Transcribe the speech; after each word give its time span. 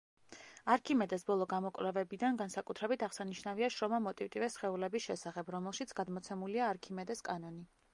არქიმედეს 0.75 1.25
ბოლო 1.27 1.47
გამოკვლევებიდან 1.51 2.39
განსაკუთრებით 2.41 3.07
აღსანიშნავია 3.09 3.71
შრომა 3.77 4.03
„მოტივტივე 4.09 4.53
სხეულების 4.57 5.09
შესახებ“, 5.11 5.57
რომელშიც 5.59 5.99
გადმოცემულია 6.03 6.73
არქიმედეს 6.75 7.29
კანონი. 7.33 7.67